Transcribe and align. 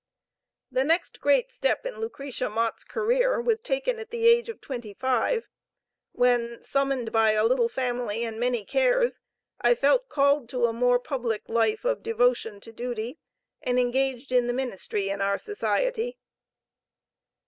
The 0.71 0.83
next 0.83 1.21
great 1.21 1.51
step 1.51 1.85
in 1.85 1.99
Lucretia 2.01 2.49
Mott's 2.49 2.83
career, 2.83 3.39
was 3.39 3.61
taken 3.61 3.99
at 3.99 4.09
the 4.09 4.25
age 4.25 4.49
of 4.49 4.59
twenty 4.59 4.95
five, 4.95 5.47
when, 6.11 6.59
"summoned 6.63 7.11
by 7.11 7.33
a 7.33 7.43
little 7.45 7.69
family 7.69 8.23
and 8.23 8.39
many 8.39 8.65
cares, 8.65 9.19
I 9.61 9.75
felt 9.75 10.09
called 10.09 10.49
to 10.49 10.65
a 10.65 10.73
more 10.73 10.97
public 10.97 11.47
life 11.47 11.85
of 11.85 12.01
devotion 12.01 12.59
to 12.61 12.71
duty, 12.71 13.19
and 13.61 13.77
engaged 13.77 14.31
in 14.31 14.47
the 14.47 14.53
ministry 14.53 15.09
in 15.09 15.21
our 15.21 15.37
Society." 15.37 16.17